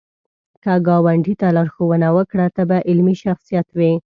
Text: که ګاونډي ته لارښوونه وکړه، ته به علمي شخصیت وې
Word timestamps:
که 0.63 0.73
ګاونډي 0.87 1.33
ته 1.41 1.47
لارښوونه 1.55 2.07
وکړه، 2.17 2.45
ته 2.55 2.63
به 2.69 2.77
علمي 2.89 3.15
شخصیت 3.23 3.67
وې 3.77 3.93